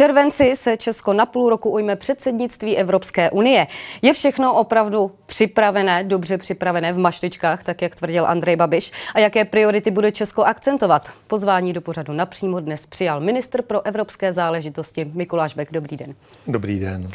[0.00, 3.66] červenci se Česko na půl roku ujme předsednictví Evropské unie.
[4.02, 8.92] Je všechno opravdu připravené, dobře připravené v mašličkách, tak jak tvrdil Andrej Babiš?
[9.14, 11.10] A jaké priority bude Česko akcentovat?
[11.26, 15.72] Pozvání do pořadu napřímo dnes přijal ministr pro evropské záležitosti Mikuláš Bek.
[15.72, 16.14] Dobrý den.
[16.46, 17.08] Dobrý den.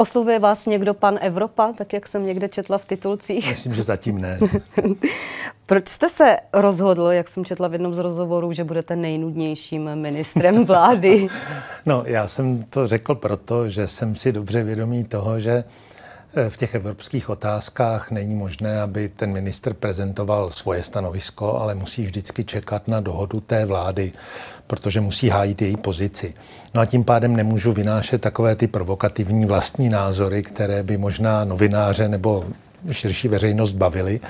[0.00, 3.48] Oslovuje vás někdo pan Evropa, tak jak jsem někde četla v titulcích?
[3.48, 4.38] Myslím, že zatím ne.
[5.66, 10.64] Proč jste se rozhodl, jak jsem četla v jednom z rozhovorů, že budete nejnudnějším ministrem
[10.64, 11.28] vlády?
[11.86, 15.64] no, já jsem to řekl proto, že jsem si dobře vědomý toho, že
[16.48, 22.44] v těch evropských otázkách není možné, aby ten minister prezentoval svoje stanovisko, ale musí vždycky
[22.44, 24.12] čekat na dohodu té vlády,
[24.66, 26.34] protože musí hájit její pozici.
[26.74, 32.08] No a tím pádem nemůžu vynášet takové ty provokativní vlastní názory, které by možná novináře
[32.08, 32.42] nebo
[32.92, 34.20] širší veřejnost bavili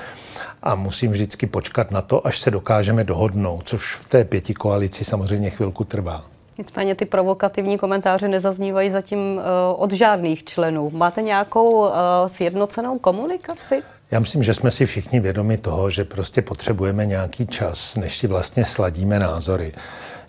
[0.63, 5.05] a musím vždycky počkat na to, až se dokážeme dohodnout, což v té pěti koalici
[5.05, 6.25] samozřejmě chvilku trvá.
[6.59, 9.43] Nicméně ty provokativní komentáře nezaznívají zatím uh,
[9.83, 10.91] od žádných členů.
[10.93, 11.91] Máte nějakou uh,
[12.27, 13.81] sjednocenou komunikaci?
[14.11, 18.27] Já myslím, že jsme si všichni vědomi toho, že prostě potřebujeme nějaký čas, než si
[18.27, 19.73] vlastně sladíme názory.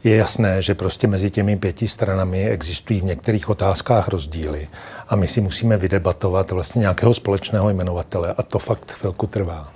[0.05, 4.69] Je jasné, že prostě mezi těmi pěti stranami existují v některých otázkách rozdíly
[5.09, 9.69] a my si musíme vydebatovat vlastně nějakého společného jmenovatele a to fakt chvilku trvá.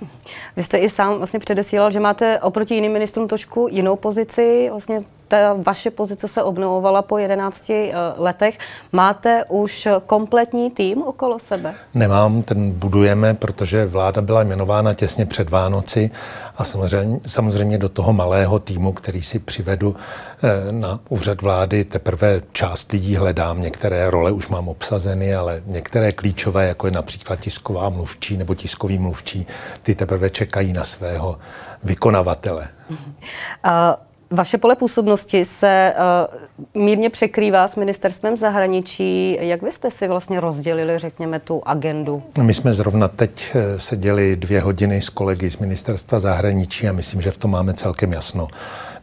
[0.55, 4.99] Vy jste i sám vlastně předesílal, že máte oproti jiným ministrům trošku jinou pozici, vlastně
[5.27, 8.57] ta vaše pozice se obnovovala po 11 eh, letech.
[8.91, 11.73] Máte už kompletní tým okolo sebe?
[11.93, 16.11] Nemám, ten budujeme, protože vláda byla jmenována těsně před Vánoci
[16.57, 19.95] a samozřejmě, samozřejmě do toho malého týmu, který si přivedu
[20.43, 26.11] eh, na úřad vlády, teprve část lidí hledám, některé role už mám obsazeny, ale některé
[26.11, 29.47] klíčové, jako je například tisková mluvčí nebo tiskový mluvčí,
[29.83, 31.37] ty teprve čekají na svého
[31.83, 32.67] vykonavatele.
[32.89, 35.93] Uh, vaše pole působnosti se
[36.75, 39.37] uh, mírně překrývá s ministerstvem zahraničí.
[39.41, 42.23] Jak vy jste si vlastně rozdělili, řekněme, tu agendu?
[42.41, 47.21] My jsme zrovna teď eh, seděli dvě hodiny s kolegy z ministerstva zahraničí a myslím,
[47.21, 48.47] že v tom máme celkem jasno.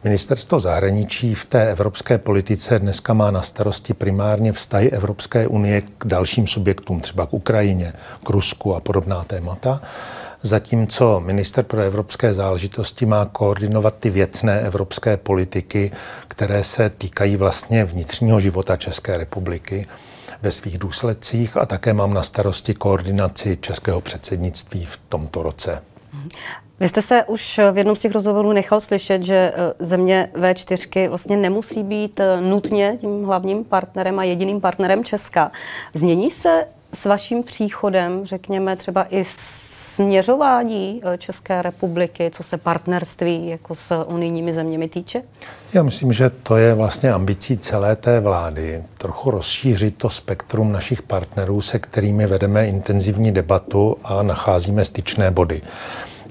[0.03, 6.05] Ministerstvo zahraničí v té evropské politice dneska má na starosti primárně vztahy Evropské unie k
[6.05, 7.93] dalším subjektům, třeba k Ukrajině,
[8.23, 9.81] k Rusku a podobná témata
[10.43, 15.91] zatímco minister pro evropské záležitosti má koordinovat ty věcné evropské politiky,
[16.27, 19.85] které se týkají vlastně vnitřního života České republiky
[20.41, 25.81] ve svých důsledcích a také mám na starosti koordinaci českého předsednictví v tomto roce.
[26.79, 31.09] Vy jste se už v jednom z těch rozhovorů nechal slyšet, že eh, země V4
[31.09, 35.51] vlastně nemusí být eh, nutně tím hlavním partnerem a jediným partnerem Česka.
[35.93, 43.49] Změní se s vaším příchodem, řekněme třeba i směřování eh, České republiky, co se partnerství
[43.49, 45.21] jako s unijními zeměmi týče?
[45.73, 51.01] Já myslím, že to je vlastně ambicí celé té vlády, trochu rozšířit to spektrum našich
[51.01, 55.61] partnerů, se kterými vedeme intenzivní debatu a nacházíme styčné body.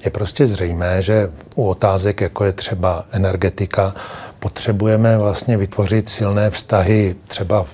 [0.05, 3.95] Je prostě zřejmé, že u otázek, jako je třeba energetika,
[4.39, 7.65] potřebujeme vlastně vytvořit silné vztahy třeba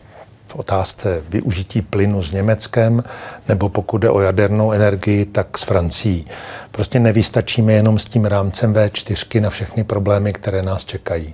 [0.55, 3.03] otázce využití plynu s Německem,
[3.47, 6.27] nebo pokud jde o jadernou energii, tak s Francií.
[6.71, 11.33] Prostě nevystačíme jenom s tím rámcem V4 na všechny problémy, které nás čekají.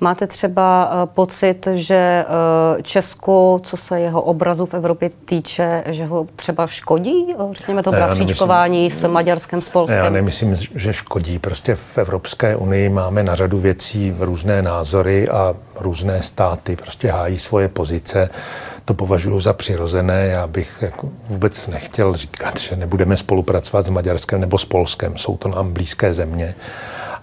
[0.00, 2.24] Máte třeba uh, pocit, že
[2.74, 7.82] uh, Česko, co se jeho obrazu v Evropě týče, že ho třeba škodí, uh, řekněme
[7.82, 9.98] to bratříčkování s Maďarskem, s Polskem?
[9.98, 11.38] Já nemyslím, že škodí.
[11.38, 17.38] Prostě v Evropské unii máme na řadu věcí různé názory a různé státy prostě hájí
[17.38, 18.30] svoje pozice.
[18.90, 20.26] To považuji za přirozené.
[20.26, 25.16] Já bych jako vůbec nechtěl říkat, že nebudeme spolupracovat s Maďarskem nebo s Polskem.
[25.16, 26.54] Jsou to nám blízké země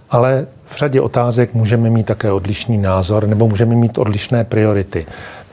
[0.10, 5.06] ale v řadě otázek můžeme mít také odlišný názor nebo můžeme mít odlišné priority.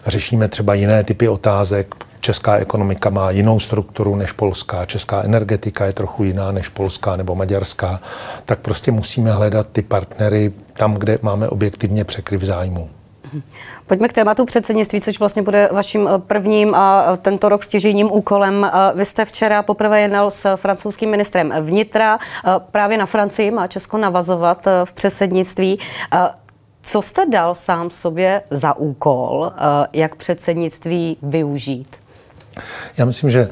[0.06, 1.94] Řešíme třeba jiné typy otázek.
[2.20, 7.34] Česká ekonomika má jinou strukturu než polská, česká energetika je trochu jiná než polská nebo
[7.34, 8.00] maďarská,
[8.44, 12.88] tak prostě musíme hledat ty partnery tam, kde máme objektivně překryv zájmu.
[13.86, 18.12] Pojďme k tématu předsednictví, což vlastně bude vaším eh, prvním a eh, tento rok stěžejním
[18.12, 18.64] úkolem.
[18.64, 22.18] Eh, vy jste včera poprvé jednal s francouzským ministrem vnitra.
[22.70, 25.78] Právě na Francii má Česko navazovat v předsednictví.
[26.82, 29.52] Co jste dal sám sobě za úkol,
[29.92, 31.96] jak předsednictví využít?
[32.96, 33.48] Já myslím, že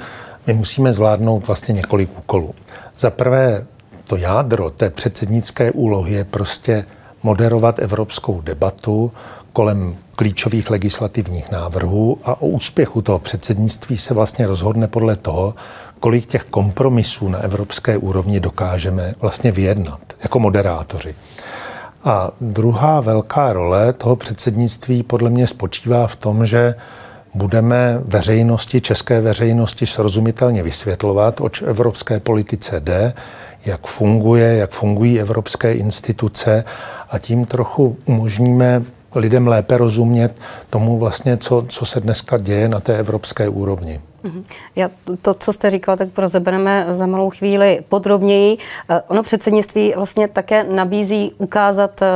[0.46, 2.54] my musíme zvládnout vlastně několik úkolů.
[2.98, 3.66] Za prvé,
[4.06, 6.84] to jádro té předsednické úlohy je prostě
[7.22, 9.12] moderovat evropskou debatu
[9.52, 15.54] kolem klíčových legislativních návrhů a o úspěchu toho předsednictví se vlastně rozhodne podle toho,
[16.00, 21.14] kolik těch kompromisů na evropské úrovni dokážeme vlastně vyjednat jako moderátoři.
[22.04, 26.74] A druhá velká role toho předsednictví podle mě spočívá v tom, že
[27.34, 33.14] budeme veřejnosti, české veřejnosti srozumitelně vysvětlovat, oč evropské politice jde,
[33.64, 36.64] jak funguje, jak fungují evropské instituce
[37.10, 38.82] a tím trochu umožníme
[39.14, 40.34] lidem lépe rozumět
[40.70, 44.00] tomu vlastně, co, co se dneska děje na té evropské úrovni.
[44.22, 44.44] Mhm.
[44.76, 44.90] Já
[45.22, 48.58] to, co jste říkal, tak prozebereme za malou chvíli podrobněji.
[48.90, 52.06] Eh, ono předsednictví vlastně také nabízí ukázat eh,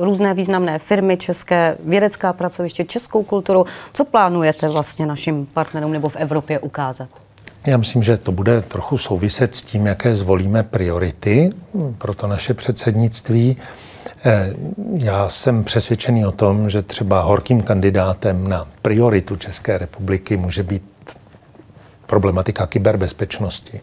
[0.00, 3.66] různé významné firmy, české vědecká pracoviště, českou kulturu.
[3.92, 7.08] Co plánujete vlastně našim partnerům nebo v Evropě ukázat?
[7.66, 11.52] Já myslím, že to bude trochu souviset s tím, jaké zvolíme priority
[11.98, 13.56] pro to naše předsednictví.
[14.26, 14.54] Eh,
[14.94, 20.82] já jsem přesvědčený o tom, že třeba horkým kandidátem na prioritu České republiky může být
[22.06, 23.80] problematika kyberbezpečnosti,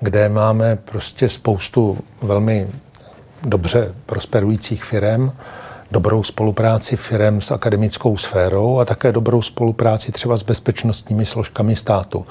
[0.00, 2.68] kde máme prostě spoustu velmi
[3.42, 5.30] dobře prosperujících firm,
[5.90, 12.26] dobrou spolupráci firm s akademickou sférou a také dobrou spolupráci třeba s bezpečnostními složkami státu.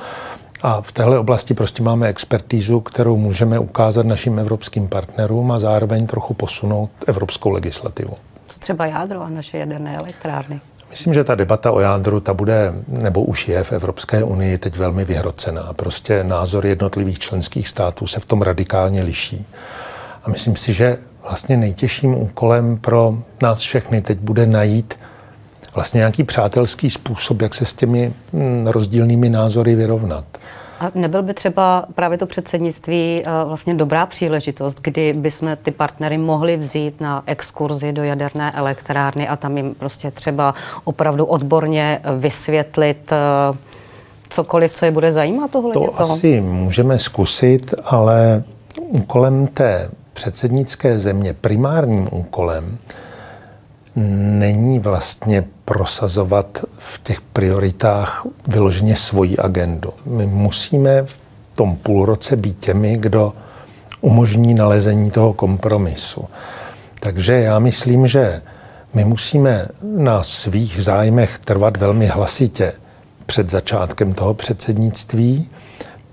[0.62, 6.08] A v téhle oblasti prostě máme expertízu, kterou můžeme ukázat našim evropským partnerům a zároveň
[6.08, 8.14] trochu posunout evropskou legislativu.
[8.48, 10.60] Co třeba jádro a naše jaderné elektrárny?
[10.90, 14.78] Myslím, že ta debata o jádru, ta bude, nebo už je v Evropské unii teď
[14.78, 15.74] velmi vyhrocená.
[15.74, 19.46] Prostě názor jednotlivých členských států se v tom radikálně liší.
[20.24, 25.00] A myslím si, že vlastně nejtěžším úkolem pro nás všechny teď bude najít
[25.78, 30.26] vlastně nějaký přátelský způsob, jak se s těmi mm, rozdílnými názory vyrovnat.
[30.80, 36.18] A nebyl by třeba právě to předsednictví eh, vlastně dobrá příležitost, kdy bychom ty partnery
[36.18, 40.54] mohli vzít na exkurzi do jaderné elektrárny a tam jim prostě třeba
[40.84, 43.58] opravdu odborně vysvětlit eh,
[44.30, 45.74] cokoliv, co je bude zajímat tohle?
[45.74, 46.14] To toho?
[46.14, 48.44] asi můžeme zkusit, ale
[48.82, 52.78] úkolem té předsednické země, primárním úkolem,
[54.40, 59.94] není vlastně prosazovat v těch prioritách vyloženě svoji agendu.
[60.06, 61.22] My musíme v
[61.56, 63.34] tom půlroce být těmi, kdo
[64.02, 66.26] umožní nalezení toho kompromisu.
[67.00, 68.42] Takže já myslím, že
[68.94, 72.74] my musíme na svých zájmech trvat velmi hlasitě
[73.26, 75.50] před začátkem toho předsednictví,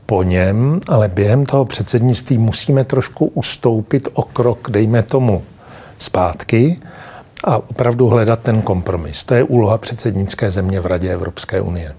[0.06, 5.42] po něm, ale během toho předsednictví musíme trošku ustoupit o krok, dejme tomu,
[5.98, 6.80] zpátky
[7.44, 9.24] a opravdu hledat ten kompromis.
[9.24, 11.94] To je úloha předsednické země v Radě Evropské unie.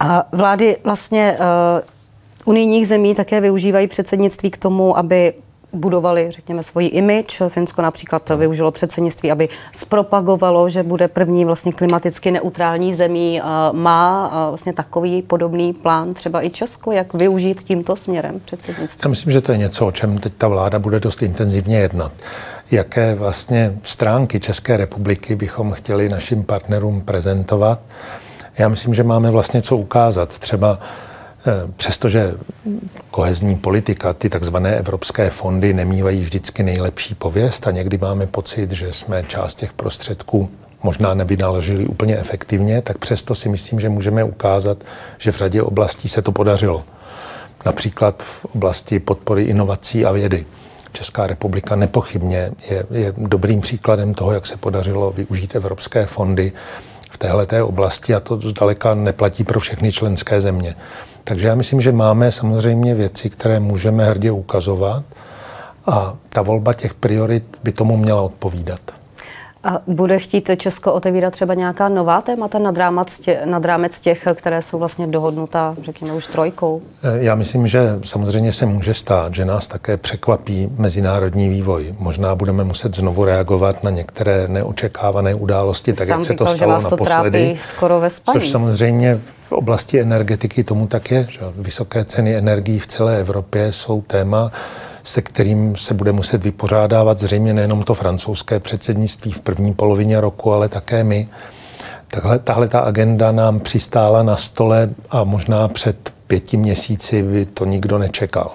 [0.00, 1.44] A vlády vlastně uh,
[2.44, 5.34] unijních zemí také využívají předsednictví k tomu, aby
[5.74, 7.42] budovali, řekněme, svoji image.
[7.48, 13.40] Finsko například využilo předsednictví, aby zpropagovalo, že bude první vlastně klimaticky neutrální zemí.
[13.72, 19.00] Má vlastně takový podobný plán třeba i Česko, jak využít tímto směrem předsednictví?
[19.04, 22.12] Já myslím, že to je něco, o čem teď ta vláda bude dost intenzivně jednat
[22.70, 27.80] jaké vlastně stránky České republiky bychom chtěli našim partnerům prezentovat.
[28.58, 30.38] Já myslím, že máme vlastně co ukázat.
[30.38, 30.78] Třeba
[31.76, 32.34] přestože
[33.10, 38.92] kohezní politika, ty takzvané evropské fondy nemývají vždycky nejlepší pověst a někdy máme pocit, že
[38.92, 40.50] jsme část těch prostředků
[40.82, 44.84] možná nevynaložili úplně efektivně, tak přesto si myslím, že můžeme ukázat,
[45.18, 46.84] že v řadě oblastí se to podařilo.
[47.66, 50.46] Například v oblasti podpory inovací a vědy.
[50.92, 56.52] Česká republika nepochybně je, je dobrým příkladem toho, jak se podařilo využít evropské fondy
[57.10, 60.76] v téhle oblasti a to zdaleka neplatí pro všechny členské země.
[61.24, 65.04] Takže já myslím, že máme samozřejmě věci, které můžeme hrdě ukazovat
[65.86, 68.80] a ta volba těch priorit by tomu měla odpovídat.
[69.64, 74.28] A bude chtít Česko otevírat třeba nějaká nová témata nad rámec, tě, nad rámec těch,
[74.34, 76.82] které jsou vlastně dohodnuta, řekněme, už trojkou?
[77.02, 81.94] Eh, já myslím, že samozřejmě se může stát, že nás také překvapí mezinárodní vývoj.
[81.98, 86.56] Možná budeme muset znovu reagovat na některé neočekávané události, tak Sám jak říkal, se to
[86.56, 87.44] stalo že vás to naposledy.
[87.44, 88.40] Trápí skoro ve spaní.
[88.40, 91.26] Což samozřejmě v oblasti energetiky tomu tak je.
[91.30, 94.52] Že vysoké ceny energií v celé Evropě jsou téma,
[95.04, 100.52] se kterým se bude muset vypořádávat zřejmě nejenom to francouzské předsednictví v první polovině roku,
[100.52, 101.28] ale také my.
[102.08, 107.64] Takhle, tahle ta agenda nám přistála na stole a možná před pěti měsíci by to
[107.64, 108.50] nikdo nečekal.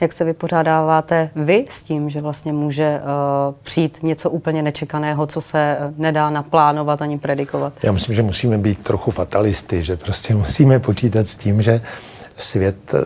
[0.00, 5.40] Jak se vypořádáváte vy s tím, že vlastně může uh, přijít něco úplně nečekaného, co
[5.40, 7.72] se nedá naplánovat ani predikovat?
[7.82, 11.80] Já myslím, že musíme být trochu fatalisty, že prostě musíme počítat s tím, že
[12.40, 13.00] svět eh,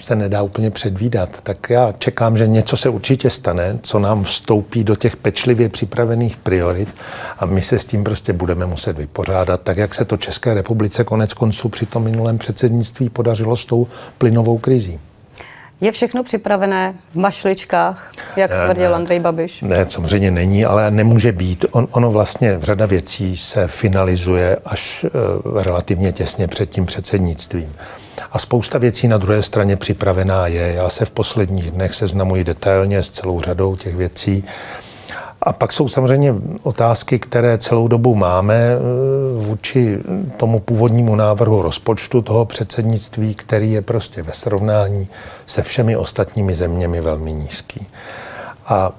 [0.00, 4.84] se nedá úplně předvídat, tak já čekám, že něco se určitě stane, co nám vstoupí
[4.84, 6.88] do těch pečlivě připravených priorit
[7.38, 11.04] a my se s tím prostě budeme muset vypořádat, tak jak se to České republice
[11.04, 13.86] konec konců při tom minulém předsednictví podařilo s tou
[14.18, 15.00] plynovou krizí.
[15.82, 19.62] Je všechno připravené v mašličkách, jak ne, tvrdil ne, Andrej Babiš?
[19.62, 21.64] Ne, samozřejmě není, ale nemůže být.
[21.70, 25.04] On, ono vlastně řada věcí se finalizuje až
[25.44, 27.72] uh, relativně těsně před tím předsednictvím.
[28.32, 30.72] A spousta věcí na druhé straně připravená je.
[30.72, 34.44] Já se v posledních dnech seznamuji detailně s celou řadou těch věcí.
[35.42, 38.78] A pak jsou samozřejmě otázky, které celou dobu máme eh,
[39.46, 39.98] vůči
[40.36, 45.08] tomu původnímu návrhu rozpočtu toho předsednictví, který je prostě ve srovnání
[45.46, 47.86] se všemi ostatními zeměmi velmi nízký.
[48.66, 48.92] A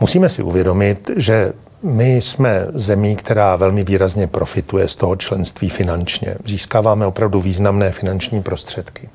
[0.00, 1.52] musíme si uvědomit, že
[1.84, 6.36] my jsme zemí, která velmi výrazně profituje z toho členství finančně.
[6.44, 9.08] Získáváme opravdu významné finanční prostředky.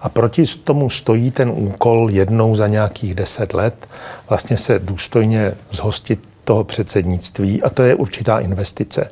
[0.00, 3.88] A proti tomu stojí ten úkol jednou za nějakých deset let
[4.28, 9.10] vlastně se důstojně zhostit toho předsednictví a to je určitá investice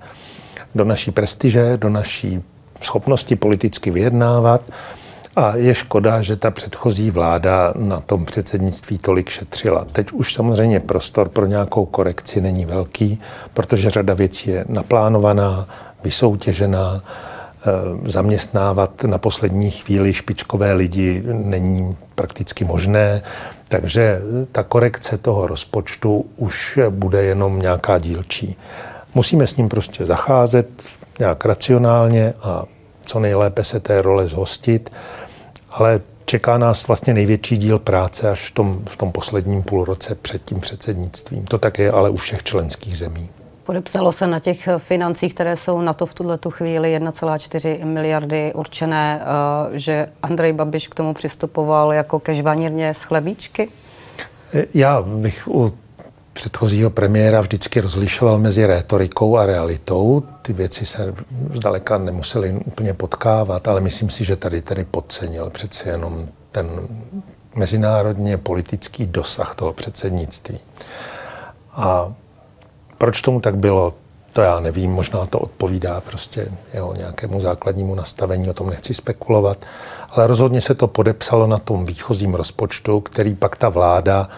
[0.74, 2.42] do naší prestiže, do naší
[2.82, 4.62] schopnosti politicky vyjednávat
[5.36, 9.86] a je škoda, že ta předchozí vláda na tom předsednictví tolik šetřila.
[9.92, 13.20] Teď už samozřejmě prostor pro nějakou korekci není velký,
[13.54, 15.68] protože řada věcí je naplánovaná,
[16.04, 17.02] vysoutěžená,
[17.66, 23.22] Eh, zaměstnávat na poslední chvíli špičkové lidi není prakticky možné,
[23.68, 24.20] takže
[24.52, 28.56] ta korekce toho rozpočtu už bude jenom nějaká dílčí.
[29.14, 30.68] Musíme s ním prostě zacházet
[31.18, 32.64] nějak racionálně a
[33.06, 34.92] co nejlépe se té role zhostit,
[35.70, 40.42] ale čeká nás vlastně největší díl práce až v tom, v tom posledním půlroce před
[40.42, 41.44] tím předsednictvím.
[41.44, 43.28] To tak je ale u všech členských zemí.
[43.64, 49.22] Podepsalo se na těch financích, které jsou na to v tuhle chvíli 1,4 miliardy určené,
[49.22, 53.68] eh, že Andrej Babiš k tomu přistupoval jako ke žvanírně z chlebíčky?
[54.74, 55.72] Já bych u
[56.32, 60.22] předchozího premiéra vždycky rozlišoval mezi rétorikou a realitou.
[60.42, 61.14] Ty věci se
[61.54, 66.68] zdaleka nemusely úplně potkávat, ale myslím si, že tady tady podcenil přeci jenom ten
[67.54, 70.58] mezinárodně politický dosah toho předsednictví.
[71.72, 72.12] A
[72.98, 73.94] proč tomu tak bylo,
[74.32, 79.58] to já nevím, možná to odpovídá prostě jeho nějakému základnímu nastavení, o tom nechci spekulovat,
[80.10, 84.28] ale rozhodně se to podepsalo na tom výchozím rozpočtu, který pak ta vláda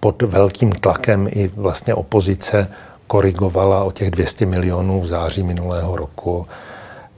[0.00, 2.68] pod velkým tlakem i vlastně opozice
[3.06, 6.46] korigovala o těch 200 milionů v září minulého roku.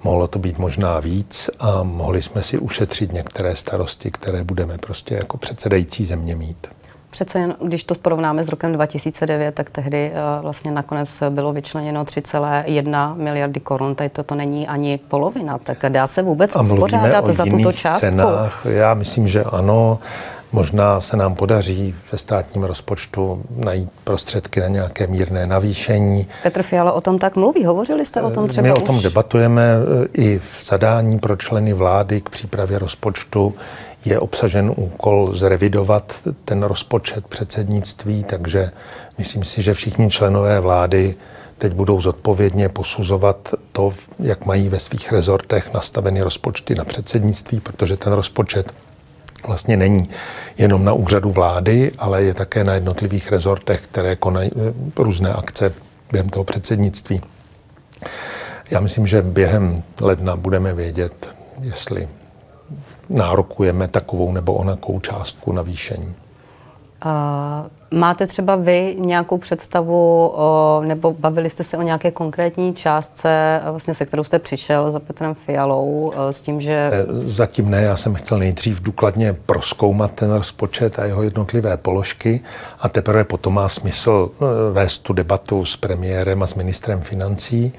[0.04, 5.14] Mohlo to být možná víc a mohli jsme si ušetřit některé starosti, které budeme prostě
[5.14, 6.66] jako předsedající země mít.
[7.10, 12.04] Přece jen, když to porovnáme s rokem 2009, tak tehdy uh, vlastně nakonec bylo vyčleněno
[12.04, 13.94] 3,1 miliardy korun.
[13.94, 15.58] Tady toto není ani polovina.
[15.58, 18.00] Tak dá se vůbec uspořádat za tuto částku?
[18.00, 18.66] Cenách.
[18.68, 19.98] Já myslím, že ano.
[20.52, 26.26] Možná se nám podaří ve státním rozpočtu najít prostředky na nějaké mírné navýšení.
[26.42, 27.64] Petr Fiala o tom tak mluví.
[27.64, 29.02] Hovořili jste o tom třeba My o tom už?
[29.02, 33.54] debatujeme eh, i v zadání pro členy vlády k přípravě rozpočtu
[34.04, 36.12] je obsažen úkol zrevidovat
[36.44, 38.70] ten rozpočet předsednictví, takže
[39.18, 41.14] myslím si, že všichni členové vlády
[41.58, 47.96] teď budou zodpovědně posuzovat to, jak mají ve svých rezortech nastaveny rozpočty na předsednictví, protože
[47.96, 48.72] ten rozpočet
[49.46, 50.10] vlastně není
[50.58, 55.72] jenom na úřadu vlády, ale je také na jednotlivých rezortech, které konají eh, různé akce
[56.12, 57.20] během toho předsednictví.
[58.70, 61.28] Já myslím, že během ledna budeme vědět,
[61.60, 62.08] jestli
[63.08, 66.14] nárokujeme takovou nebo onakou částku navýšení.
[67.90, 70.32] Máte třeba vy nějakou představu,
[70.84, 75.34] nebo bavili jste se o nějaké konkrétní částce, vlastně se kterou jste přišel za Petrem
[75.34, 76.72] Fialou s tím, že...
[76.72, 82.40] E, zatím ne, já jsem chtěl nejdřív důkladně proskoumat ten rozpočet a jeho jednotlivé položky
[82.80, 87.72] a teprve potom má smysl e, vést tu debatu s premiérem a s ministrem financí.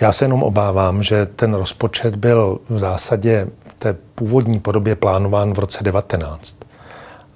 [0.00, 5.54] Já se jenom obávám, že ten rozpočet byl v zásadě v té původní podobě plánován
[5.54, 6.56] v roce 19.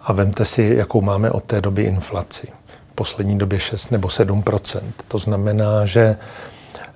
[0.08, 2.48] A vemte si, jakou máme od té doby inflaci.
[2.92, 6.16] V poslední době 6 nebo 7% To znamená, že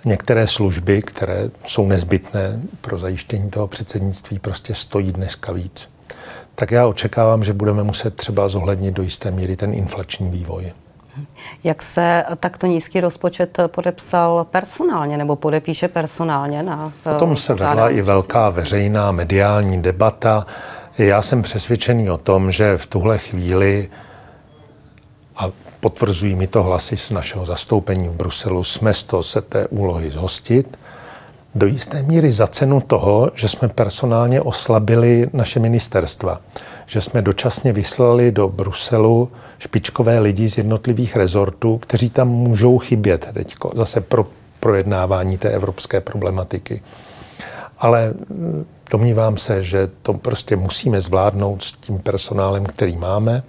[0.04, 5.90] některé služby, které jsou nezbytné pro zajištění toho předsednictví, prostě stojí dneska víc.
[6.54, 10.72] Tak já očekávám, že budeme muset třeba zohlednit do jisté míry ten inflační vývoj.
[11.64, 17.90] Jak se takto nízký rozpočet podepsal personálně nebo podepíše personálně na O tom se vedla
[17.90, 20.46] i velká veřejná mediální debata.
[20.98, 23.90] Já jsem přesvědčený o tom, že v tuhle chvíli
[25.36, 30.10] a potvrzují mi to hlasy z našeho zastoupení v Bruselu, jsme to se té úlohy
[30.10, 30.78] zhostit.
[31.54, 36.40] Do jisté míry za cenu toho, že jsme personálně oslabili naše ministerstva
[36.92, 43.28] že jsme dočasně vyslali do Bruselu špičkové lidi z jednotlivých rezortů, kteří tam můžou chybět
[43.32, 44.26] teď zase pro
[44.60, 46.82] projednávání té evropské problematiky.
[47.82, 53.42] Ale mm, domnívám se, že to prostě musíme zvládnout s tím personálem, který máme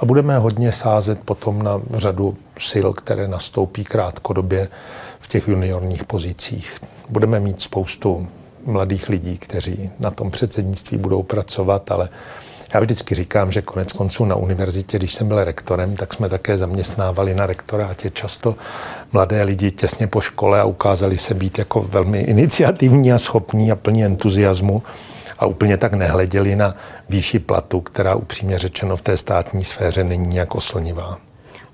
[0.00, 2.36] a budeme hodně sázet potom na řadu
[2.70, 4.68] sil, které nastoupí krátkodobě
[5.20, 6.80] v těch juniorních pozicích.
[7.08, 8.28] Budeme mít spoustu
[8.66, 12.08] mladých lidí, kteří na tom předsednictví budou pracovat, ale
[12.74, 16.58] já vždycky říkám, že konec konců na univerzitě, když jsem byl rektorem, tak jsme také
[16.58, 18.54] zaměstnávali na rektorátě často
[19.12, 23.76] mladé lidi těsně po škole a ukázali se být jako velmi iniciativní a schopní a
[23.76, 24.82] plní entuziasmu
[25.38, 26.76] a úplně tak nehleděli na
[27.08, 31.18] výši platu, která upřímně řečeno v té státní sféře není nějak oslnivá.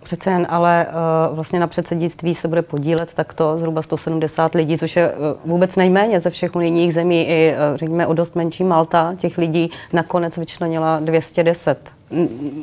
[0.03, 0.87] Přece jen, ale
[1.31, 5.77] uh, vlastně na předsednictví se bude podílet takto zhruba 170 lidí, což je uh, vůbec
[5.77, 7.23] nejméně ze všech unijních zemí.
[7.29, 11.93] I, uh, řekněme, o dost menší Malta těch lidí nakonec vyčlenila 210.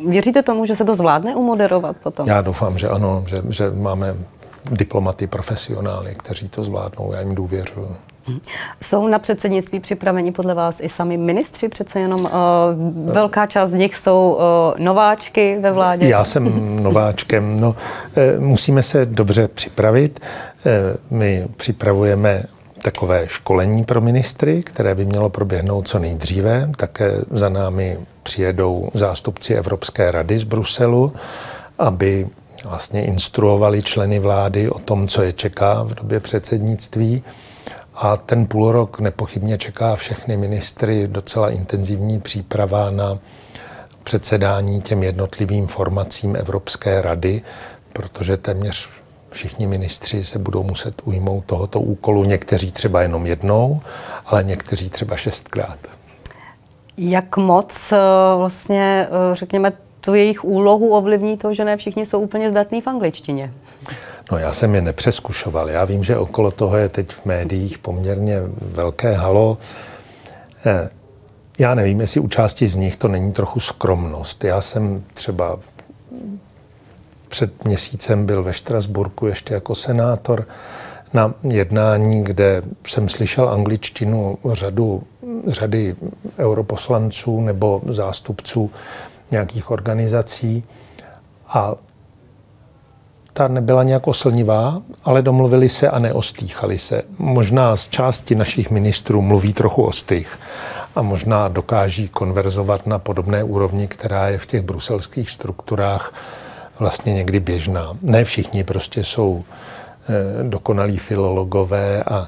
[0.08, 2.28] Věříte tomu, že se to zvládne umoderovat potom?
[2.28, 4.16] Já doufám, že ano, že, že máme
[4.72, 7.14] diplomaty, profesionály, kteří to zvládnou.
[7.14, 7.96] Já jim důvěřuji.
[8.82, 11.70] Jsou na předsednictví připraveni podle vás i sami ministři?
[11.70, 12.30] Přece jenom uh,
[13.14, 14.38] velká část z nich jsou
[14.74, 16.08] uh, nováčky ve vládě.
[16.08, 17.60] Já jsem nováčkem.
[17.60, 20.20] No, uh, musíme se dobře připravit.
[21.10, 22.44] My připravujeme
[22.82, 26.70] takové školení pro ministry, které by mělo proběhnout co nejdříve.
[26.78, 31.14] Také za námi přijedou zástupci Evropské rady z Bruselu,
[31.80, 32.28] aby
[32.66, 37.24] vlastně instruovali členy vlády o tom, co je čeká v době předsednictví.
[38.02, 43.20] A ten půlrok nepochybně čeká všechny ministry docela intenzivní příprava na
[44.04, 47.42] předsedání těm jednotlivým formacím Evropské rady,
[47.94, 48.90] protože téměř
[49.32, 53.82] všichni ministři se budou muset ujmout tohoto úkolu, někteří třeba jenom jednou,
[54.26, 55.80] ale někteří třeba šestkrát.
[56.98, 57.98] Jak moc eh,
[58.38, 62.88] vlastně, eh, řekněme, tu jejich úlohu ovlivní to, že ne všichni jsou úplně zdatní v
[62.88, 63.54] angličtině?
[64.32, 65.70] No já jsem je nepřeskušoval.
[65.70, 69.58] Já vím, že okolo toho je teď v médiích poměrně velké halo.
[70.66, 70.90] Eh,
[71.60, 74.44] já nevím, jestli u části z nich to není trochu skromnost.
[74.44, 75.60] Já jsem třeba
[77.28, 80.48] před měsícem byl ve Štrasburku ještě jako senátor
[81.14, 85.04] na jednání, kde jsem slyšel angličtinu řadu,
[85.48, 85.96] řady
[86.40, 88.72] europoslanců nebo zástupců
[89.32, 90.64] nějakých organizací
[91.48, 91.76] a
[93.40, 97.02] ta nebyla nějak oslnivá, ale domluvili se a neostýchali se.
[97.18, 100.40] Možná z části našich ministrů mluví trochu ostych
[100.96, 106.14] a možná dokáží konverzovat na podobné úrovni, která je v těch bruselských strukturách
[106.80, 107.98] vlastně někdy běžná.
[108.02, 112.28] Ne všichni prostě jsou eh, dokonalí filologové a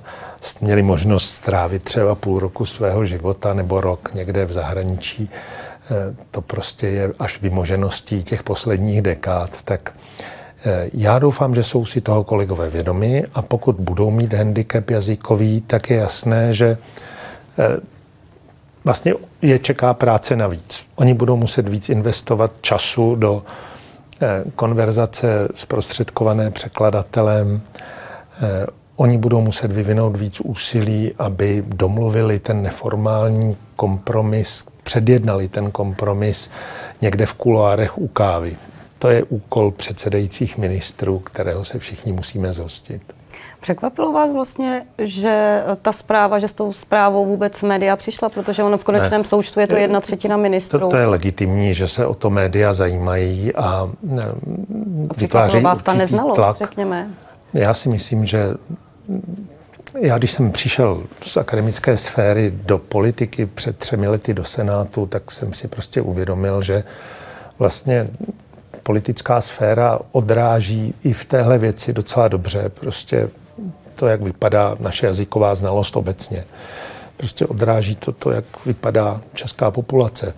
[0.62, 5.30] měli možnost strávit třeba půl roku svého života nebo rok někde v zahraničí.
[5.30, 9.93] Eh, to prostě je až vymožeností těch posledních dekád, tak
[10.93, 15.89] já doufám, že jsou si toho kolegové vědomi a pokud budou mít handicap jazykový, tak
[15.89, 16.78] je jasné, že
[17.60, 17.78] eh,
[18.84, 20.86] vlastně je čeká práce navíc.
[20.95, 23.43] Oni budou muset víc investovat času do
[24.21, 27.62] eh, konverzace zprostředkované překladatelem.
[28.95, 36.50] Oni budou muset vyvinout víc úsilí, aby domluvili ten neformální kompromis, předjednali ten kompromis
[37.02, 38.58] někde v kuloárech u kávy.
[39.02, 43.02] To je úkol předsedajících ministrů, kterého se všichni musíme zhostit.
[43.60, 48.78] Překvapilo vás vlastně, že ta zpráva, že s tou zprávou vůbec média přišla, protože ono
[48.78, 49.26] v konečném ne.
[49.26, 50.80] součtu je to jedna třetina ministrů.
[50.80, 53.90] To, to je legitimní, že se o to média zajímají a
[55.18, 56.58] vytváří vás ta neznalost, tlak.
[56.58, 57.10] řekněme.
[57.54, 58.54] Já si myslím, že
[60.00, 65.32] já, když jsem přišel z akademické sféry do politiky před třemi lety do Senátu, tak
[65.32, 66.84] jsem si prostě uvědomil, že
[67.60, 68.08] vlastně
[68.84, 72.70] politická sféra odráží i v téhle věci docela dobře.
[72.70, 73.30] Prostě
[73.96, 76.46] to, jak vypadá naše jazyková znalost obecně.
[77.17, 80.34] Prostě odráží to, to jak vypadá česká populace.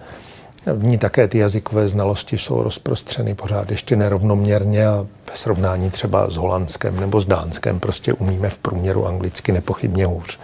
[0.66, 6.30] V ní také ty jazykové znalosti jsou rozprostřeny pořád ještě nerovnoměrně a ve srovnání třeba
[6.30, 10.40] s Holandskem nebo s Dánskem prostě umíme v průměru anglicky nepochybně hůř.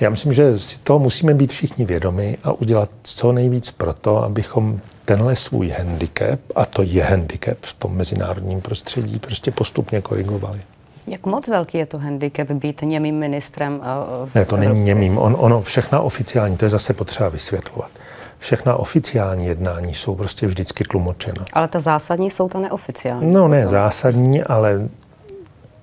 [0.00, 4.24] Já myslím, že si toho musíme být všichni vědomi a udělat co nejvíc pro to,
[4.24, 10.60] abychom tenhle svůj handicap, a to je handicap v tom mezinárodním prostředí, prostě postupně korigovali.
[11.06, 13.80] Jak moc velký je to handicap být němým ministrem?
[14.34, 15.18] Ne, to není němým.
[15.18, 17.90] On, ono, všechna oficiální, to je zase potřeba vysvětlovat.
[18.38, 21.44] Všechna oficiální jednání jsou prostě vždycky tlumočena.
[21.52, 23.32] Ale ta zásadní jsou ta neoficiální.
[23.32, 24.88] No ne zásadní, ale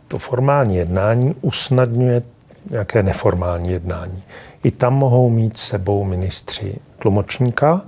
[0.08, 2.22] to formální jednání usnadňuje
[2.72, 4.24] nějaké neformální jednání.
[4.64, 7.82] I tam mohou mít sebou ministři tlumočníka,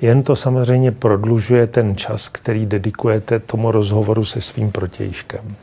[0.00, 5.56] jen to samozřejmě prodlužuje ten čas, který dedikujete tomu rozhovoru se svým protějškem.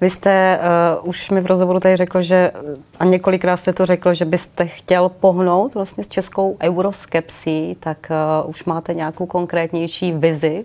[0.00, 0.58] Vy jste
[1.02, 2.50] uh, už mi v rozhovoru tady řekl, že
[2.98, 8.10] a několikrát jste to řekl, že byste chtěl pohnout vlastně s českou euroskepsí, tak
[8.44, 10.64] uh, už máte nějakou konkrétnější vizi,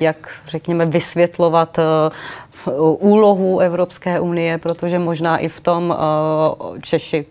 [0.00, 1.84] jak řekněme vysvětlovat uh,
[2.98, 5.96] úlohu Evropské unie, protože možná i v tom
[6.60, 7.26] uh, Češi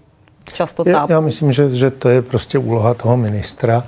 [0.54, 1.12] často tápou.
[1.12, 3.84] Já, já myslím, že, že to je prostě úloha toho ministra,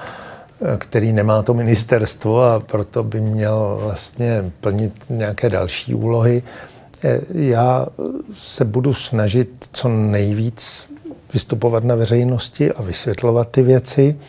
[0.78, 6.44] který nemá to ministerstvo a proto by měl vlastně plnit nějaké další úlohy.
[7.04, 7.86] Eh, já
[8.34, 10.90] se budu snažit co nejvíc
[11.34, 14.20] vystupovat na veřejnosti a vysvětlovat ty věci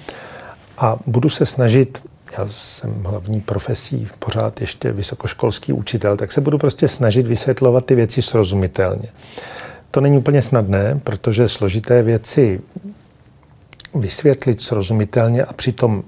[0.78, 2.02] a budu se snažit,
[2.38, 7.94] já jsem hlavní profesí pořád ještě vysokoškolský učitel, tak se budu prostě snažit vysvětlovat ty
[7.94, 9.08] věci srozumitelně.
[9.90, 12.60] To není úplně snadné, protože složité věci
[13.94, 16.02] vysvětlit srozumitelně a přitom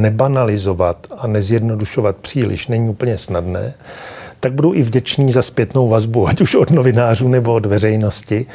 [0.00, 3.74] nebanalizovat a nezjednodušovat příliš není úplně snadné
[4.42, 8.46] tak budu i vděčný za zpětnou vazbu, ať už od novinářů nebo od veřejnosti.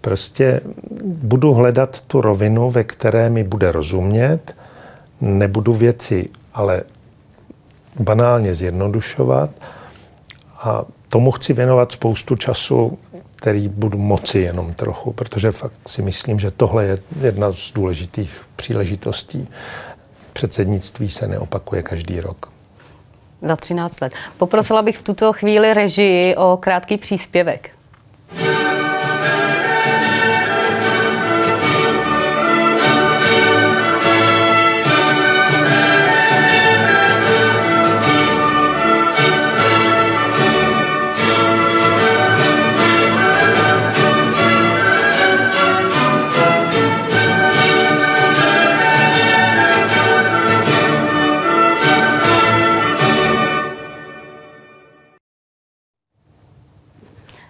[0.00, 0.60] Prostě
[1.04, 4.54] budu hledat tu rovinu, ve které mi bude rozumět,
[5.22, 6.82] nebudu věci ale
[8.00, 9.50] banálně zjednodušovat
[10.58, 12.98] a tomu chci věnovat spoustu času,
[13.36, 18.40] který budu moci jenom trochu, protože fakt si myslím, že tohle je jedna z důležitých
[18.56, 19.48] příležitostí.
[20.32, 22.52] Předsednictví se neopakuje každý rok
[23.42, 24.12] za 13 let.
[24.38, 27.70] Poprosila bych v tuto chvíli režii o krátký příspěvek.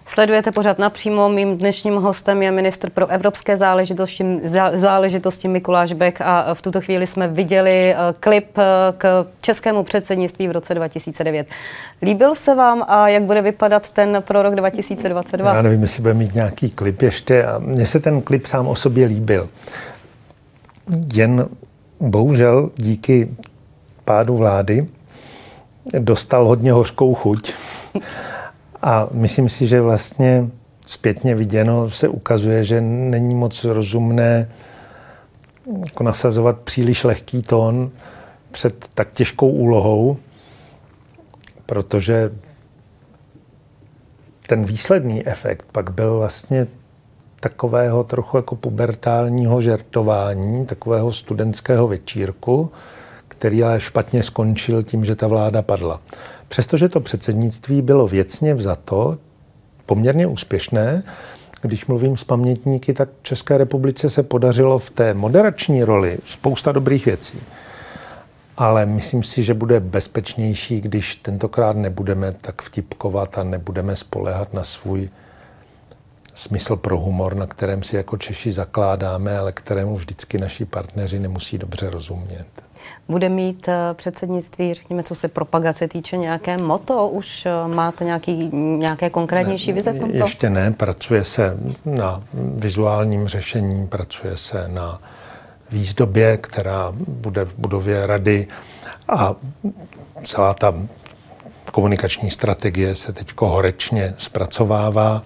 [0.05, 1.29] Sledujete pořád napřímo.
[1.29, 4.25] Mým dnešním hostem je ministr pro evropské záležitosti,
[4.73, 8.63] záležitosti Mikuláš Bek a v tuto chvíli jsme viděli eh, klip eh,
[8.97, 11.47] k českému předsednictví v roce 2009.
[12.01, 15.55] Líbil se vám a jak bude vypadat ten pro rok 2022?
[15.55, 17.45] Já nevím, jestli bude mít nějaký klip ještě.
[17.59, 19.49] Mně se ten klip sám o sobě líbil.
[21.13, 21.45] Jen
[21.99, 23.29] bohužel díky
[24.05, 24.87] pádu vlády
[25.99, 27.53] dostal hodně hořkou chuť.
[28.83, 30.49] A myslím si, že vlastně
[30.85, 34.49] zpětně viděno se ukazuje, že není moc rozumné
[35.85, 37.91] jako nasazovat příliš lehký tón
[38.51, 40.17] před tak těžkou úlohou,
[41.65, 42.31] protože
[44.47, 46.67] ten výsledný efekt pak byl vlastně
[47.39, 52.71] takového trochu jako pubertálního žertování, takového studentského večírku,
[53.27, 56.01] který ale špatně skončil tím, že ta vláda padla.
[56.53, 59.17] Přestože to předsednictví bylo věcně vzato
[59.85, 61.03] poměrně úspěšné,
[61.61, 67.05] když mluvím s pamětníky, tak České republice se podařilo v té moderační roli spousta dobrých
[67.05, 67.39] věcí.
[68.57, 74.63] Ale myslím si, že bude bezpečnější, když tentokrát nebudeme tak vtipkovat a nebudeme spolehat na
[74.63, 75.09] svůj
[76.33, 81.57] smysl pro humor, na kterém si jako Češi zakládáme, ale kterému vždycky naši partneři nemusí
[81.57, 82.47] dobře rozumět.
[83.07, 87.07] Bude mít eh, předsednictví, řekněme, co se propagace týče, nějaké moto?
[87.07, 90.17] Už eh, máte nějaký, nějaké konkrétnější ne, vize v tomto?
[90.17, 95.01] Ještě ne, pracuje se na vizuálním řešení, pracuje se na
[95.71, 98.47] výzdobě, která bude v budově rady
[99.09, 99.35] a
[100.23, 100.73] celá ta
[101.71, 105.21] komunikační strategie se teď horečně zpracovává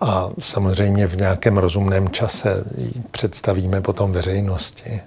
[0.00, 5.00] a samozřejmě v nějakém rozumném čase ji představíme potom veřejnosti.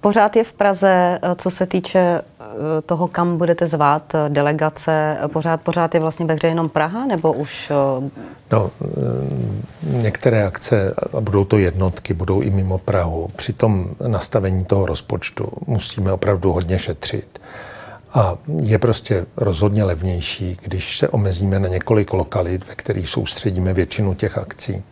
[0.00, 5.18] Pořád je v Praze, eh, co se týče eh, toho, kam budete zvát eh, delegace,
[5.32, 7.72] pořád, pořád je vlastně ve hře jenom Praha, nebo už...
[8.52, 8.70] No,
[9.82, 13.28] některé akce, a budou to jednotky, budou i mimo Prahu.
[13.36, 17.40] Při tom nastavení toho rozpočtu musíme opravdu hodně šetřit.
[18.14, 24.14] A je prostě rozhodně levnější, když se omezíme na několik lokalit, ve kterých soustředíme většinu
[24.14, 24.82] těch akcí.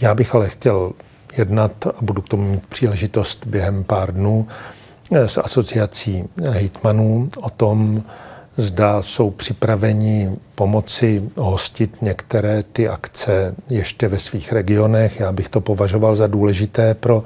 [0.00, 0.92] Já bych ale chtěl
[1.38, 4.46] jednat a budu k tomu mít příležitost během pár dnů
[5.12, 8.02] eh, s asociací hejtmanů o tom,
[8.56, 15.20] zda jsou připraveni pomoci hostit některé ty akce ještě ve svých regionech.
[15.20, 17.24] Já bych to považoval za důležité pro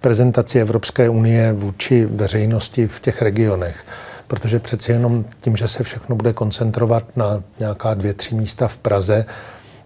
[0.00, 3.84] prezentaci Evropské unie vůči veřejnosti v těch regionech.
[4.26, 8.78] Protože přeci jenom tím, že se všechno bude koncentrovat na nějaká dvě, tři místa v
[8.78, 9.26] Praze,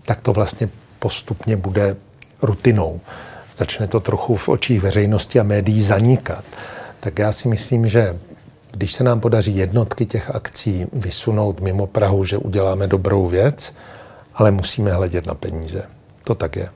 [0.04, 1.96] tak to vlastně postupně bude
[2.42, 3.00] rutinou
[3.62, 6.44] začne to trochu v očích veřejnosti a médií zanikat.
[7.00, 8.18] Tak já si myslím, že
[8.70, 13.74] když se nám podaří jednotky těch akcí vysunout mimo Prahu, že uděláme dobrou věc,
[14.34, 15.82] ale musíme hledět na peníze.
[16.24, 16.68] To tak je.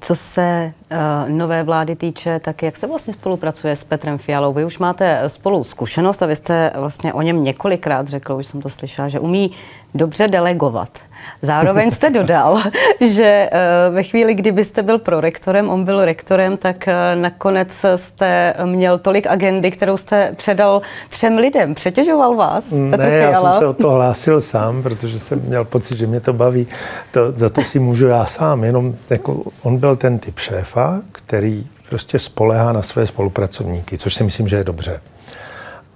[0.00, 4.52] Co se uh, nové vlády týče, tak jak se vlastně spolupracuje s Petrem Fialou?
[4.52, 8.62] Vy už máte spolu zkušenost a vy jste vlastně o něm několikrát řekl, už jsem
[8.62, 9.50] to slyšela, že umí
[9.94, 10.98] dobře delegovat.
[11.42, 12.62] Zároveň jste dodal,
[13.00, 18.98] že uh, ve chvíli, kdybyste byl prorektorem, on byl rektorem, tak uh, nakonec jste měl
[18.98, 21.74] tolik agendy, kterou jste předal třem lidem.
[21.74, 23.48] Přetěžoval vás Petr ne, Fiala?
[23.48, 26.66] já jsem se o to hlásil sám, protože jsem měl pocit, že mě to baví.
[27.10, 28.64] To, za to si můžu já sám.
[28.64, 34.24] Jenom jako on byl ten typ šéfa, který prostě spolehá na své spolupracovníky, což si
[34.24, 35.00] myslím, že je dobře.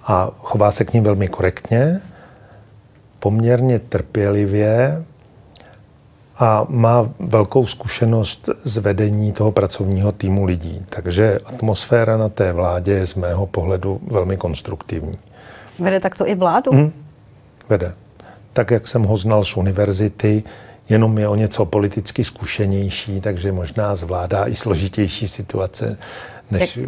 [0.07, 2.01] A chová se k ním velmi korektně,
[3.19, 5.03] poměrně trpělivě
[6.37, 10.85] a má velkou zkušenost z vedení toho pracovního týmu lidí.
[10.89, 15.13] Takže atmosféra na té vládě je z mého pohledu velmi konstruktivní.
[15.79, 16.71] Vede takto i vládu?
[16.71, 16.91] Hmm,
[17.69, 17.93] vede.
[18.53, 20.43] Tak, jak jsem ho znal z univerzity,
[20.89, 25.97] jenom je o něco politicky zkušenější, takže možná zvládá i složitější situace,
[26.51, 26.79] než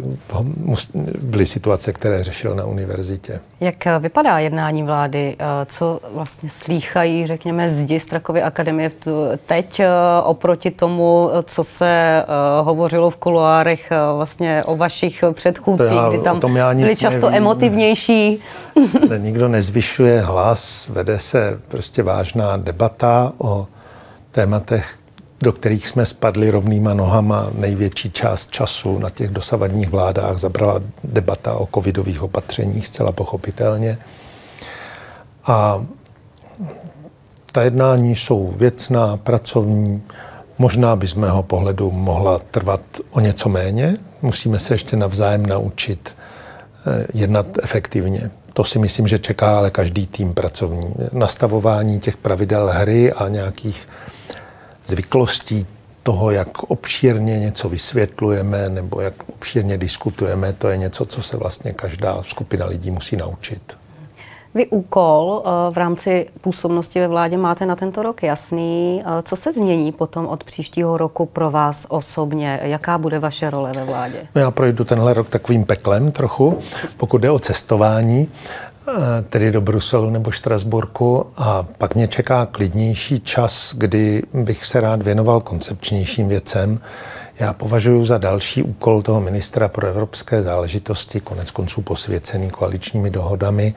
[1.20, 3.40] byly situace, které řešil na univerzitě.
[3.60, 5.36] Jak vypadá jednání vlády?
[5.66, 8.90] Co vlastně slýchají, řekněme, zdi Strakovy akademie
[9.46, 9.88] teď eh,
[10.24, 12.24] oproti tomu, co se eh,
[12.62, 16.40] hovořilo v kuloárech eh, vlastně o vašich předchůdcích, kdy tam
[16.74, 17.42] byli často nevím.
[17.42, 18.42] emotivnější?
[19.18, 23.66] Nikdo nezvyšuje hlas, vede se prostě vážná debata o
[24.30, 24.98] tématech,
[25.40, 27.50] do kterých jsme spadli rovnýma nohama.
[27.58, 33.98] Největší část času na těch dosavadních vládách zabrala debata o covidových opatřeních, zcela pochopitelně.
[35.44, 35.86] A
[37.52, 40.02] ta jednání jsou věcná, pracovní,
[40.58, 43.96] možná by z mého pohledu mohla trvat o něco méně.
[44.22, 46.10] Musíme se ještě navzájem naučit
[46.86, 48.30] eh, jednat efektivně.
[48.52, 50.94] To si myslím, že čeká ale každý tým pracovní.
[51.12, 53.88] Nastavování těch pravidel hry a nějakých
[54.86, 55.66] zvyklostí
[56.02, 61.72] toho, jak obšírně něco vysvětlujeme nebo jak obšírně diskutujeme, to je něco, co se vlastně
[61.72, 63.76] každá skupina lidí musí naučit.
[64.56, 69.02] Vy úkol eh, v rámci působnosti ve vládě máte na tento rok jasný.
[69.06, 72.60] Eh, co se změní potom od příštího roku pro vás osobně?
[72.62, 74.18] Jaká bude vaše role ve vládě?
[74.34, 76.58] No já projdu tenhle rok takovým peklem trochu,
[76.96, 78.28] pokud jde o cestování.
[78.88, 84.80] Eh, tedy do Bruselu nebo Štrasburku a pak mě čeká klidnější čas, kdy bych se
[84.80, 86.80] rád věnoval koncepčnějším věcem.
[87.38, 93.74] Já považuji za další úkol toho ministra pro evropské záležitosti, konec konců posvěcený koaličními dohodami,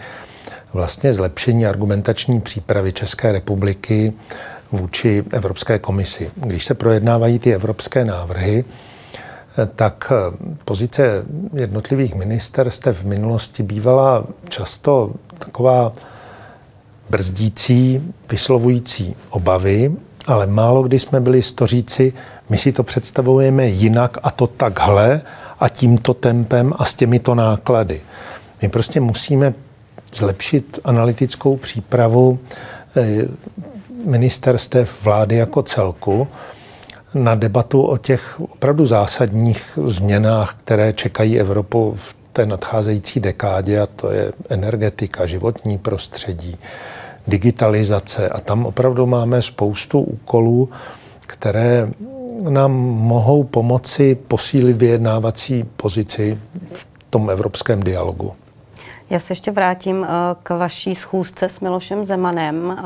[0.74, 4.14] vlastně zlepšení argumentační přípravy České republiky
[4.72, 6.32] vůči Evropské komisi.
[6.36, 8.66] Když se projednávají ty evropské návrhy,
[9.76, 15.92] tak eh, pozice jednotlivých ministerstev v minulosti bývala často taková
[17.10, 19.92] brzdící, vyslovující obavy,
[20.28, 22.14] ale málo kdy jsme byli stoříci,
[22.50, 25.22] my si to představujeme jinak a to takhle
[25.60, 28.02] a tímto tempem a s těmito náklady.
[28.62, 29.54] My prostě musíme
[30.16, 32.40] zlepšit analytickou přípravu
[32.98, 33.26] eh,
[34.06, 36.28] ministerstev vlády jako celku,
[37.14, 43.86] na debatu o těch opravdu zásadních změnách, které čekají Evropu v té nadcházející dekádě, a
[43.86, 46.58] to je energetika, životní prostředí,
[47.28, 48.30] digitalizace.
[48.30, 50.70] A tam opravdu máme spoustu úkolů,
[51.20, 51.90] které
[52.50, 56.40] nám mohou pomoci posílit vyjednávací pozici
[56.74, 58.34] v tom evropském dialogu.
[59.10, 60.08] Já se ještě vrátím eh,
[60.44, 62.78] k vaší schůzce s Milošem Zemanem,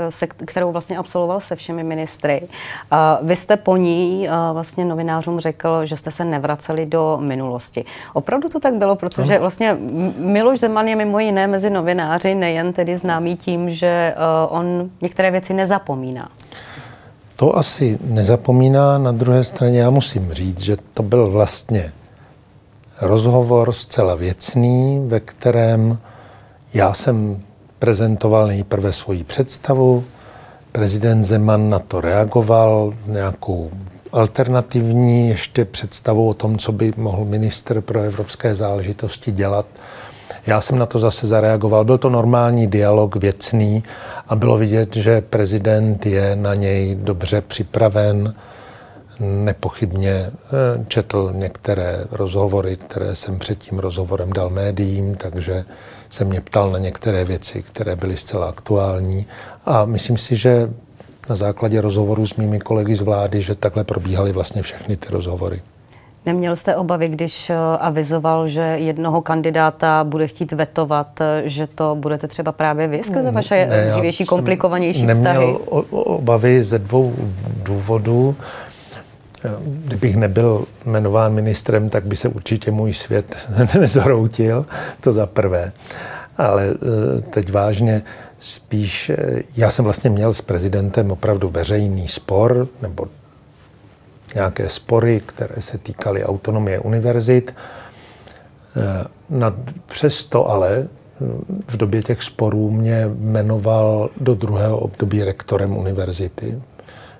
[0.00, 2.42] eh, kterou vlastně absolvoval se všemi ministry.
[2.42, 7.84] Eh, vy jste po ní vlastně novinářům řekl, že jste se nevraceli do minulosti.
[8.12, 9.76] Opravdu to tak bylo, protože vlastně
[10.18, 14.14] Miloš Zeman je mimo jiné mezi novináři nejen tedy známý tím, že
[14.48, 16.28] on některé věci nezapomíná.
[17.36, 21.92] To asi nezapomíná, na druhé straně já musím říct, že to byl vlastně
[23.02, 25.98] rozhovor zcela věcný, ve kterém
[26.74, 27.42] já jsem
[27.78, 30.04] prezentoval nejprve svoji představu,
[30.72, 33.70] prezident Zeman na to reagoval nějakou
[34.12, 39.66] alternativní ještě představu o tom, co by mohl minister pro evropské záležitosti dělat.
[40.46, 41.84] Já jsem na to zase zareagoval.
[41.84, 43.82] Byl to normální dialog, věcný
[44.28, 48.34] a bylo vidět, že prezident je na něj dobře připraven,
[49.22, 55.64] nepochybně eh, četl některé rozhovory, které jsem před tím rozhovorem dal médiím, takže
[56.10, 59.26] se mě ptal na některé věci, které byly zcela aktuální.
[59.66, 60.70] A myslím si, že
[61.28, 65.62] na základě rozhovoru s mými kolegy z vlády, že takhle probíhaly vlastně všechny ty rozhovory.
[66.26, 71.96] Neměl jste obavy, když eh, avizoval, že jednoho kandidáta bude chtít vetovat, eh, že to
[72.00, 75.46] budete třeba právě vy skrze vaše ne, dřívější komplikovanější neměl vztahy?
[75.46, 77.14] Neměl obavy ze dvou
[77.62, 78.36] důvodů.
[79.64, 84.66] Kdybych nebyl jmenován ministrem, tak by se určitě můj svět nezhroutil,
[85.00, 85.72] to za prvé.
[86.38, 88.02] Ale eh, teď vážně,
[88.38, 89.12] spíš,
[89.56, 93.06] já jsem vlastně měl s prezidentem opravdu veřejný spor, nebo
[94.34, 97.54] nějaké spory, které se týkaly autonomie univerzit.
[98.76, 99.54] Eh, nad,
[99.86, 100.88] přesto ale
[101.68, 106.62] v době těch sporů mě jmenoval do druhého období rektorem univerzity.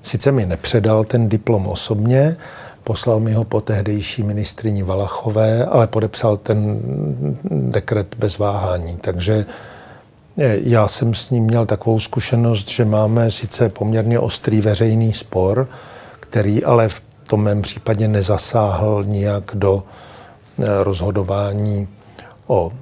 [0.03, 2.37] Sice mi nepředal ten diplom osobně,
[2.85, 6.81] poslal mi ho po tehdejší ministrině Valachové, ale podepsal ten
[7.51, 8.97] dekret bez váhání.
[8.97, 9.47] Takže
[10.39, 15.69] eh, já jsem s ním měl takovou zkušenost, že máme sice poměrně ostrý veřejný spor,
[16.21, 19.83] který ale v tom mém případě nezasáhl nijak do
[20.59, 21.89] eh, rozhodování
[22.47, 22.73] o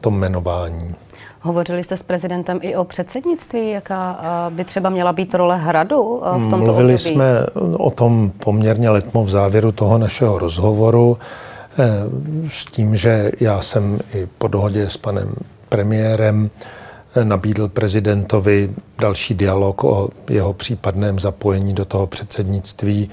[0.00, 0.94] tom jmenování.
[1.40, 6.20] Hovořili jste s prezidentem i o předsednictví, jaká eh, by třeba měla být role hradu
[6.24, 7.14] eh, v tomto Mluvili období?
[7.14, 7.46] jsme
[7.78, 11.18] o tom poměrně letmo v závěru toho našeho rozhovoru
[12.48, 15.34] s tím, že já jsem i po dohodě s panem
[15.68, 16.50] premiérem
[17.24, 23.10] nabídl prezidentovi další dialog o jeho případném zapojení do toho předsednictví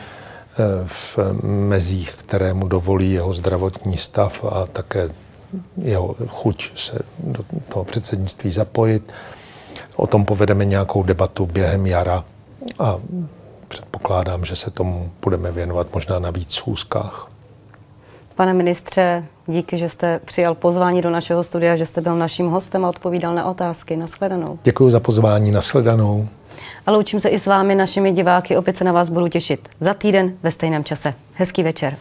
[0.86, 5.10] v mezích, které mu dovolí jeho zdravotní stav a také
[5.78, 9.14] jeho chuť se do toho předsednictví zapojit.
[9.96, 12.24] O tom povedeme nějakou debatu během jara
[12.80, 12.98] a
[13.68, 17.28] předpokládám, že se tomu budeme věnovat možná na víc schůzkách.
[18.36, 22.86] Pane ministře, díky, že jste přijal pozvání do našeho studia, že jste byl naším hostem
[22.86, 23.96] a odpovídal na otázky.
[23.96, 24.60] Naschledanou.
[24.64, 25.52] Děkuji za pozvání.
[25.52, 26.28] Naschledanou.
[26.86, 28.58] A loučím se i s vámi, našimi diváky.
[28.58, 31.14] Opět se na vás budu těšit za týden ve stejném čase.
[31.34, 31.92] Hezký večer.